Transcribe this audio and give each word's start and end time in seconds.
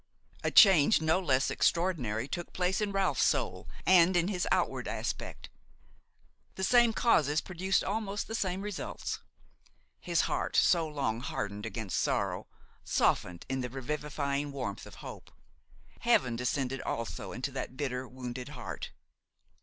A 0.43 0.49
change 0.49 0.99
no 0.99 1.19
less 1.19 1.51
extraordinary 1.51 2.27
took 2.27 2.53
place 2.53 2.81
in 2.81 2.91
Ralph's 2.91 3.21
soul 3.23 3.69
and 3.85 4.17
in 4.17 4.29
his 4.29 4.47
outward 4.51 4.87
aspect; 4.87 5.51
the 6.55 6.63
same 6.63 6.91
causes 6.91 7.39
produced 7.39 7.83
almost 7.83 8.27
the 8.27 8.33
same 8.33 8.63
results. 8.63 9.19
His 9.99 10.21
heart, 10.21 10.55
so 10.55 10.87
long 10.87 11.19
hardened 11.19 11.67
against 11.67 11.99
sorrow, 11.99 12.47
softened 12.83 13.45
in 13.47 13.61
the 13.61 13.69
revivifying 13.69 14.51
warmth 14.51 14.87
of 14.87 14.95
hope. 15.05 15.29
Heaven 15.99 16.35
descended 16.35 16.81
also 16.81 17.31
into 17.31 17.51
that 17.51 17.77
bitter, 17.77 18.07
wounded 18.07 18.49
heart. 18.49 18.89